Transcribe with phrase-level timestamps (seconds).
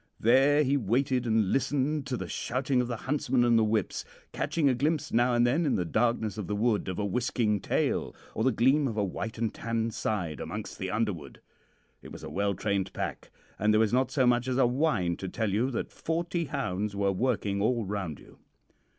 [0.19, 4.67] There he waited and listened to the shouting of the huntsman and the whips, catching
[4.67, 8.15] a glimpse now and then in the darkness of the wood of a whisking tail,
[8.33, 11.39] or the gleam of a white and tan side amongst the underwood.
[12.01, 13.29] It was a well trained pack,
[13.59, 16.95] and there was not so much as a whine to tell you that forty hounds
[16.95, 18.39] were working all round you.